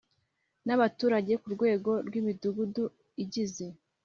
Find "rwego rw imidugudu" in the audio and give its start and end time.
1.55-2.83